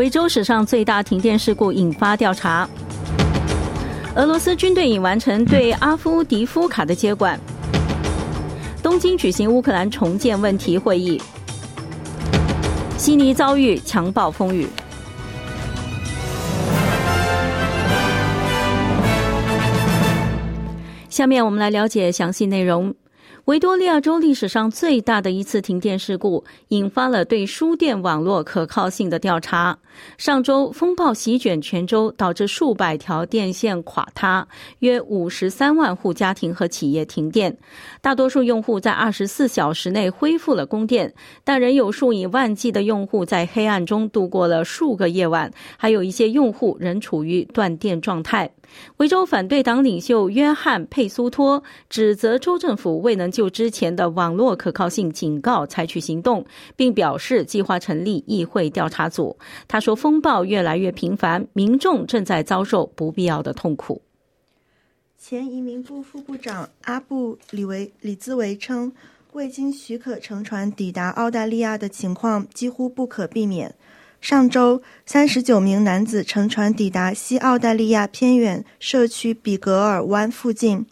[0.00, 2.66] 维州史上最大停电事故引发调查。
[4.16, 7.38] 俄罗斯军队已完成对阿夫迪夫卡的接管。
[8.82, 11.20] 东京举行乌克兰重建问题会议。
[12.96, 14.66] 悉尼遭遇强暴风雨。
[21.10, 22.94] 下面我们来了解详细内容。
[23.50, 29.76] 维多利亚州历史上最大的一次停电事故，引发了对输电网络可靠性的调查。
[30.16, 34.46] 上周风暴席卷全州，导致数百条电线垮塌，
[34.78, 37.58] 约五十三万户家庭和企业停电。
[38.00, 48.48] 大多数用户在二十四小时内恢复了供电，但仍有数以万计的用户在黑暗中度过了数个夜晚，还有一些用户仍处于断电状态。
[48.98, 56.44] 维州反对党领袖约翰·佩苏托指责州政府未能就之前的网络可靠性警告采取行动，
[56.76, 59.34] 并表示计划成立议会调查组。
[59.66, 64.02] 他说：“风暴越来越频繁，民众正在遭受不必要的痛苦。”
[65.16, 68.92] 前移民部副部长阿布里维里兹维称，
[69.32, 73.74] 未经许可乘船抵达澳大利亚的情况几乎不可避免。
[74.20, 80.84] 上周，三十九名男子乘船抵达西澳大利亚偏远社区比格尔湾附近。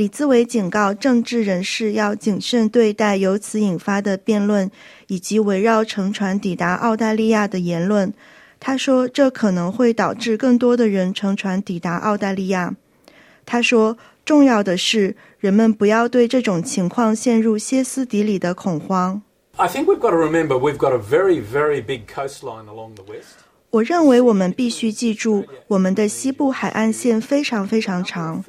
[0.00, 4.70] 李自维警告政治人士要谨慎对待由此引发的辩论，
[5.08, 8.10] 以及围绕乘船抵达澳大利亚的言论。
[8.58, 12.74] 他说，这可能会导致更多的人乘船抵达澳大利亚。
[13.44, 19.20] 他说，重要的是人们不要对这种情况陷入歇斯底里的恐慌。
[19.56, 23.44] I think we've got to remember we've got a very, very big coastline along the west.
[23.68, 28.42] 我认为我们必须记住，我们的西部海岸线非常非常长。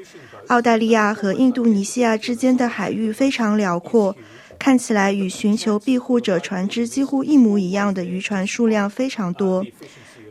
[0.47, 4.16] 澳大利亚和印度尼西亚之间的海域非常辽阔，
[4.59, 9.66] 看起来与寻求庇护者船只几乎一模一样的渔船数量非常多。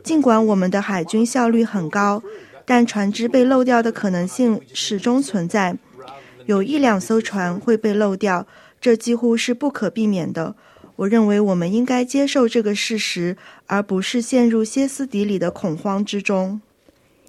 [0.04, 2.22] 尽管我们的海军效率很高，
[2.66, 5.76] 但船只被漏掉的可能性始终存在。
[6.47, 8.47] 有一两艘船会被漏掉，
[8.81, 10.54] 这几乎是不可避免的。
[10.97, 16.60] 我认为我们应该接受这个事实，而不是陷入歇斯底里的恐慌之中。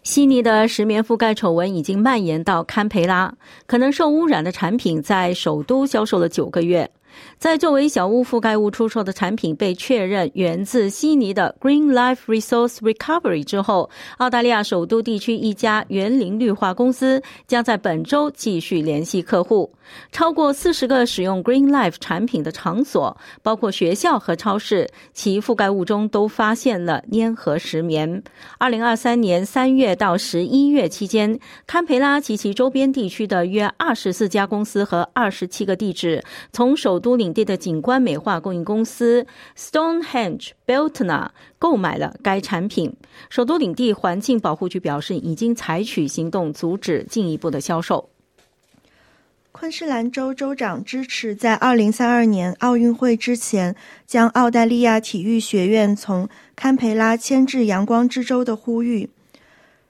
[0.03, 3.31] 悉尼的石棉覆盖丑闻已经蔓延到堪培拉，
[3.67, 6.89] 可能受污染的产品在首都销售了九个月。
[7.37, 19.71] 在作为小屋覆盖物出售的产品被确认源自悉尼的 Green Life Resource Recovery 之后，澳大利亚首都地区一家园林绿化公司将在本周继续联系客户。
[20.11, 28.23] 超过四十个使用 Green Life 产品的场所，包括学校和超市，其覆盖物中都发现了粘合石棉。
[28.57, 36.23] 二零二三年三月到十一月期间，堪培拉及其周边地区的约二十四家公司和二十七个地址
[36.53, 39.25] 从首都领地的景观美化供应公司
[39.57, 41.29] Stonehenge Beltona
[41.59, 42.95] 购买了该产品。
[43.29, 48.07] 首都领地环境保护局表示，已经采取行动阻止进一步的销售。
[49.51, 53.75] 昆士兰州州长支持在二零三二年奥运会之前
[54.07, 59.09] 将澳大利亚体育学院从堪培拉迁至阳光之州的呼吁。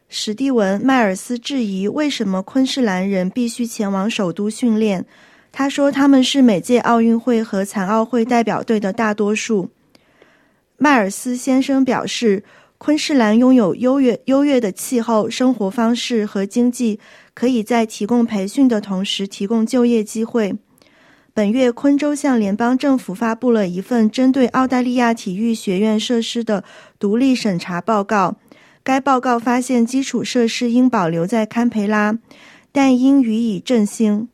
[0.09, 5.05] 史蒂文·迈尔斯质疑为什么昆士兰人必须前往首都训练。
[5.51, 9.69] 他说他们是每届奥运会和残奥会代表队的大多数。
[10.77, 12.43] 迈尔斯先生表示，
[12.77, 16.99] 昆士兰拥有优越优越的气候、生活方式和经济。
[17.33, 20.53] 可以在提供培训的同时提供就业机会。
[21.33, 26.65] 本月，昆州向联邦政府发布了一份针对澳大利亚体育学院设施的
[26.99, 28.35] 独立审查报告。
[28.83, 32.19] 该报告发现，基础设施应保留在堪培拉，
[32.73, 34.27] 但应予以振兴。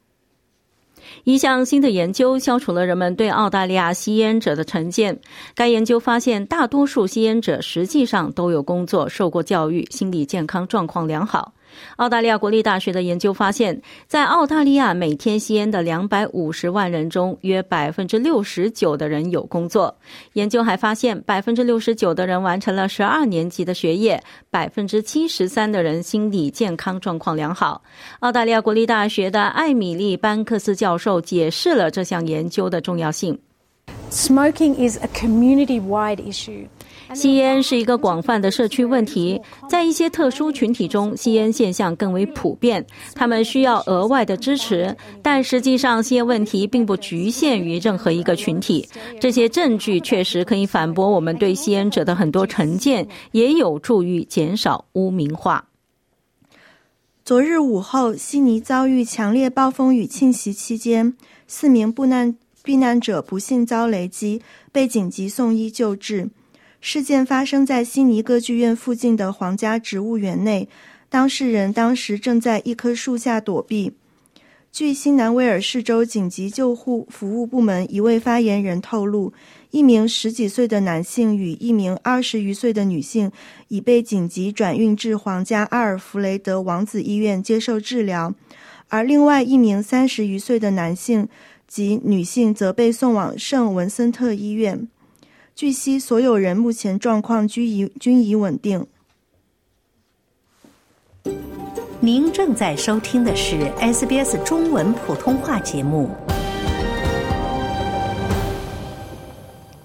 [1.27, 5.19] 一项新的研究消除了人们对澳大利亚吸烟者的成见。
[5.53, 11.51] 该研究发现，大多数吸烟者实际上都有工作、受过教育、心理健康状况良好。
[11.97, 19.97] 澳大利亚国立大学的研究发现，在澳大利亚每天吸烟的两百五十万人中，约百分之六十九的人有工作。
[20.33, 27.81] 研究还发现，百分之六十九的人完成了十二年级的学业，百分之七十三的人心理健康状况良好。
[28.19, 33.37] 澳大利亚国立大学的艾米丽·班克斯教授解释了这项研究的重要性。
[34.09, 36.67] Smoking is a community-wide issue.
[37.13, 42.85] 吸烟是一个广泛的社区问题，在一些特殊群体中，吸烟现象更为普遍，
[43.15, 44.95] 他们需要额外的支持。
[45.21, 48.87] 但实际上，吸烟问题并不局限于任何一个群体。
[49.19, 55.65] 这些证据确实可以反驳我们对吸烟者的很多成见，也有助于减少污名化。
[57.23, 61.13] 昨日午后，悉尼遭遇强烈暴风雨侵袭期间，
[61.45, 64.41] 四名避难避难者不幸遭雷击，
[64.71, 66.29] 被紧急送医救治。
[66.79, 70.69] 事件发生在悉尼歌剧院附近的皇家植物园内，
[71.09, 73.93] 当事人当时正在一棵树下躲避。
[74.71, 79.33] 据新南威尔士州紧急救护服务部门一位发言人透露，
[79.71, 83.31] 一名十几岁的男性与一名二十余岁的女性
[83.69, 88.35] 已被紧急转运至皇家阿尔弗雷德王子医院接受治疗，
[88.89, 91.27] 而另外一名三十余岁的男性
[91.67, 94.87] 及女性则被送往圣文森特医院。
[95.57, 98.85] 据悉，所有人目前状况均已均已稳定。
[101.99, 106.11] 您正在收听的是 SBS 中文普通话节目。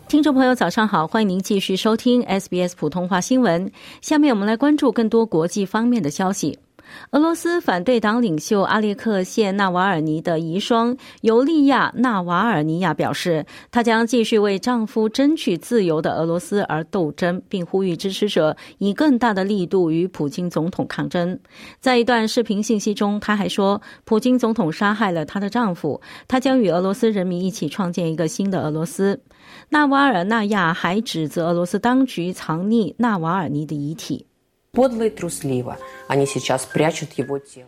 [0.09, 3.73] 听众朋友，早上好，欢迎您继续收听 SBS 普通话新闻。
[4.03, 6.59] 下面我们来关注更多国际方面的消息。
[7.11, 21.39] 俄罗斯反对党领袖阿列克谢·纳瓦尔尼的遗孀尤利亚·纳瓦尔尼亚表示，她将继续为丈夫争取自由的俄罗斯而斗争，并呼吁支持者以更大的力度与普京总统抗争。
[21.81, 29.21] 在一段视频信息中，她还说，普京总统杀害了她的丈夫，她将与俄罗斯人民一起创建一个新的俄罗斯。
[29.69, 34.27] 纳瓦尔纳亚还指责俄罗斯当局藏匿纳瓦尔尼的遗体。
[34.72, 37.68] подло и трусливо они сейчас прячут его тело.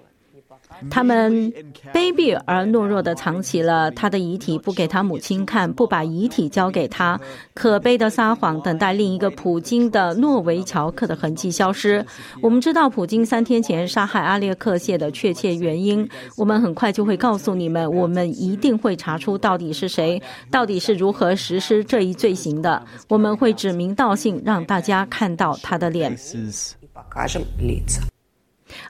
[0.90, 1.52] 他们
[1.92, 7.20] 卑鄙而懦弱地藏起了他的遗体，不给他母亲看，不把遗体交给他，
[7.54, 12.06] 可悲的撒谎，等待另一个普京的诺维乔克的痕迹消失。
[12.42, 16.08] 我们知道普京三天前杀害阿列克谢的确切原因，
[16.38, 20.22] 我们很快就会告诉你们，我们一定会查出到底是谁，
[20.52, 22.82] 到底是如何实施这一罪行的。
[23.10, 26.16] 我们会指名道姓，让大家看到他的脸。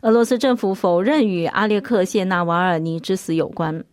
[0.00, 3.84] 俄罗斯政府否认与阿列克谢·纳瓦尔尼之死有关。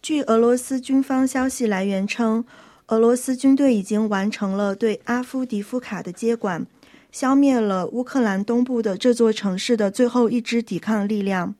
[0.00, 2.44] 据俄罗斯军方消息来源称，
[2.86, 6.64] 俄罗斯军队已经完成了对阿夫迪夫卡的接管，
[7.10, 11.56] 消灭了乌克兰东部的这座城市的最后一支抵抗力量。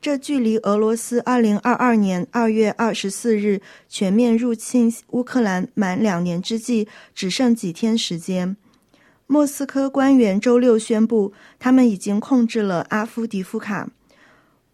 [0.00, 8.56] 这距离俄罗斯2022年2月24日全面入侵乌克兰满两年之际，只剩几天时间。
[9.28, 13.88] 莫斯科官员周六宣布，他们已经控制了阿夫迪夫卡。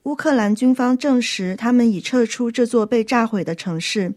[0.02, 4.12] 乌克兰军方证实，他们已撤出这座被炸毁的城市。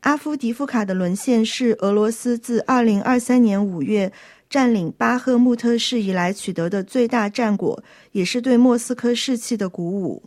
[0.00, 4.12] 阿夫迪夫卡的沦陷是俄罗斯自2023年5月
[4.50, 10.22] 占领巴赫穆特市以来取得的最大战果，也是对莫斯科士气的鼓舞。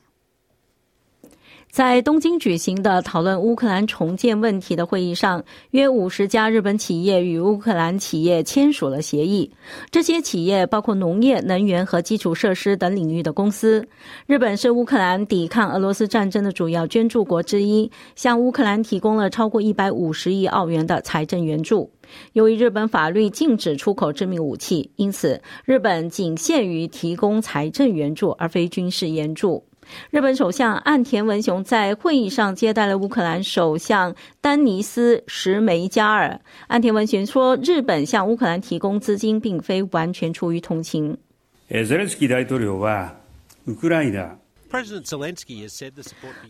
[1.72, 9.50] 在东京举行的讨论乌克兰重建问题的会议上，约五十家日本企业与乌克兰企业签署了协议。
[9.90, 13.88] 这些企业包括农业、能源和基础设施等领域的公司。
[14.26, 21.90] 日本是乌克兰抵抗俄罗斯战争的主要捐助国之一，向乌克兰提供了超过一百五十亿澳元的财政援助。
[22.34, 29.64] 由于日本法律禁止出口致命武器，因此日本仅限于提供财政援助，而非军事援助。
[30.10, 36.40] 日本首相岸田文雄在会议上接待了乌克兰首相丹尼斯·什梅加尔。
[36.68, 41.18] 岸田文雄说：“日本向乌克兰提供资金，并非完全出于同情。”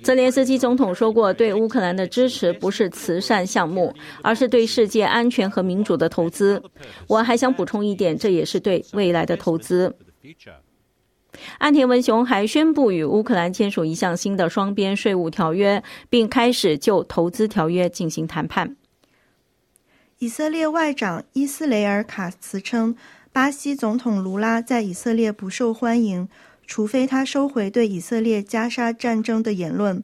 [0.03, 6.61] 泽连斯基总统说过：“对乌克兰的支持不是慈善项目，而是对世界安全和民主的投资。”
[7.07, 9.91] 我还想补充一点，这也是对未来的投资。
[11.57, 18.75] 安田文雄还宣布与乌克兰签署一项新的双边税务条约，并开始就投资条约进行谈判。
[20.19, 22.95] 以色列外长伊斯雷尔卡茨称，
[23.31, 26.29] 巴西总统卢拉在以色列不受欢迎，
[26.67, 30.03] 除非他收回对以色列加沙战争的言论。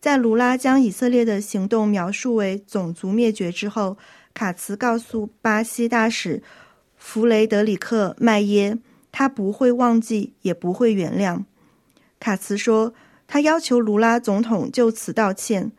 [0.00, 3.96] 在卢拉将以色列的行动描述为种族灭绝之后，
[4.34, 6.42] 卡茨告诉巴西大使
[6.96, 8.78] 弗雷德里克·麦耶。
[9.12, 11.44] 他不会忘记，也不会原谅。
[12.18, 12.92] 卡茨说，
[13.28, 15.70] 他要求卢拉总统就此道歉。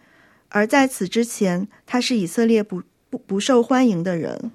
[0.50, 4.52] 而在此之前，他是以色列不不不受欢迎的人。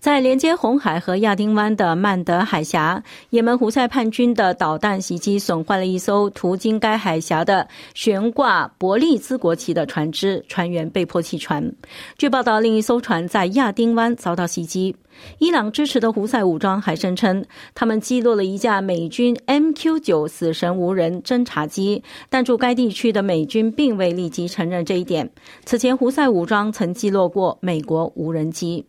[0.00, 11.72] 在连接红海和亚丁湾的曼德海峡，也门胡塞叛军的导弹袭击损坏了一艘途经该海峡的悬挂伯利兹国旗的船只，船员被迫弃船。
[12.18, 14.96] 据报道，另一艘船在亚丁湾遭到袭击。
[15.38, 25.30] 伊朗支持的胡塞武装还声称，他们击落了一架美军 MQ-9 死神无人侦察机，但驻该地区的美军并未立即承认这一点。
[25.64, 28.86] 此前，胡塞武装曾击落过美国无人机。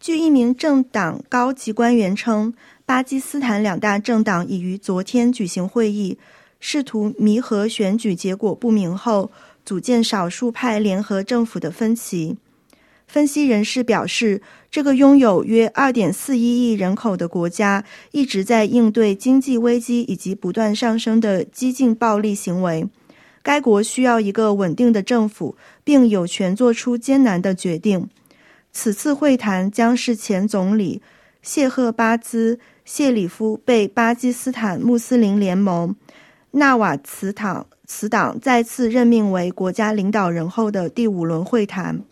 [0.00, 2.54] 据一名政党高级官员称，
[2.86, 6.16] 巴基斯坦两大政党已于昨天举行会议，
[6.60, 9.32] 试图弥合选举结果不明后
[9.64, 12.36] 组建少数派联合政府的分歧。
[13.08, 14.40] 分析人士表示，
[14.70, 22.86] 这个拥有约二点四一亿人口的国家一直在应对经济危机以及不断上升的激进暴力行为。
[23.42, 28.08] 该国需要一个稳定的政府，并有权做出艰难的决定。
[28.80, 31.02] 此次会谈将是前总理
[31.42, 35.96] 谢赫巴兹谢里夫被巴基斯坦穆斯林联盟
[36.52, 42.04] 纳瓦茨党此党再次任命为国家领导人后的第五轮会谈。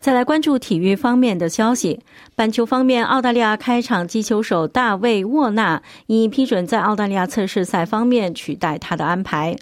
[0.00, 2.00] 再来关注体育方面的消息。
[2.34, 9.54] 板球方面，澳大利亚开场击球手大卫沃纳已批准在澳大利亚测试赛方面取代他的安排。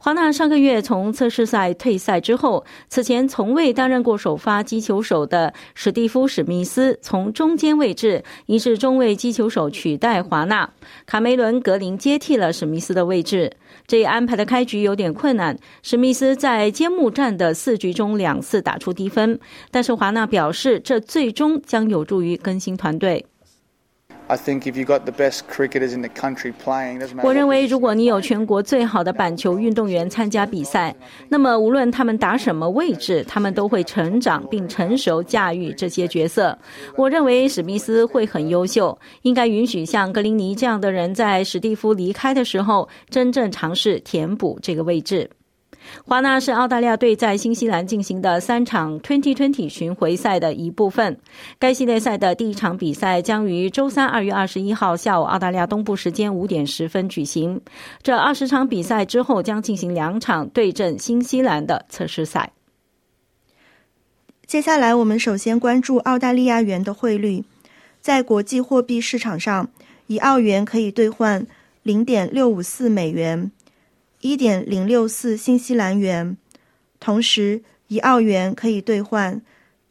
[0.00, 10.70] 华纳上个月从测试赛退赛之后，此前从未担任过首发击球手的史蒂夫·史密斯从中间位置移至中位击球手取代华纳，
[11.04, 13.52] 卡梅伦·格林接替了史密斯的位置。
[13.88, 19.36] 这一安排的开局有点困难，史密斯在揭幕战的四局中两次打出低分，
[19.72, 23.26] 但是华纳表示这最终将有助于更新团队。
[27.22, 30.94] 我认为，如果你有全国最好的板球运动员参加比赛，
[31.30, 36.56] 那么无论他们打什么位置，他们都会成长并成熟驾驭这些角色。
[36.94, 45.30] 我认为史密斯会很优秀，应该允许像格林尼这样的人在史蒂夫离开的时候，真正尝试填补这个位置。
[46.04, 51.18] 华纳是澳大利亚队在新西兰进行的三场 Twenty Twenty 巡回赛的一部分。
[51.58, 57.60] 该系列赛的第一场比赛将于周三二月二十一号下午澳大利亚东部时间五点十分举行。
[58.02, 62.52] 这二十场比赛之后将进行两场对阵新西兰的测试赛。
[64.46, 67.44] 接下来，我们首先关注澳大利亚元的汇率。
[68.00, 69.68] 在国际货币市场上，
[70.06, 71.46] 一澳元可以兑换
[71.82, 73.50] 零点六五四美元。
[74.20, 76.36] 一点零六四新西兰元，
[76.98, 79.40] 同时一澳元可以兑换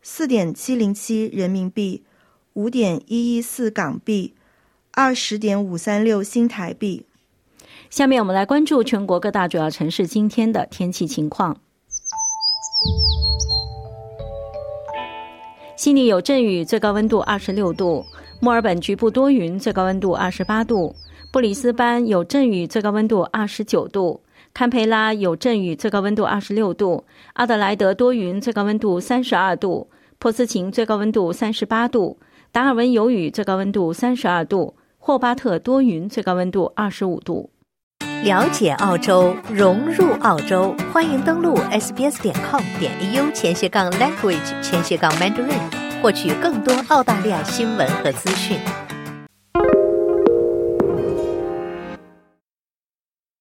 [0.01, 2.03] 四点七零七人民币、
[2.53, 4.33] 五点一一四港币、
[4.91, 7.05] 二十点五三六新台币。
[7.89, 11.61] 下面我们来关注全国各大主要城市今天的天气情况。
[15.77, 18.03] 悉尼有阵雨，最高温度二十六度；
[18.41, 20.93] 墨尔本局部多云，最高温度二十八度。
[21.29, 24.21] 布里斯班有阵雨，最高温度二十九度；
[24.53, 27.03] 堪培拉有阵雨，最高温度二十六度；
[27.33, 29.87] 阿德莱德多云，最高温度三十二度；
[30.19, 32.17] 珀斯琴最高温度三十八度；
[32.51, 37.49] 达尔文有雨，最高温度三十二度；霍巴特多云，最高温度二十五度。
[38.23, 48.57] 了解澳洲，融入澳洲，欢迎登录 sbs 点 com 点 au 前斜杠 language 前斜杠 mandarin，获取更多澳大利亚新闻和资讯。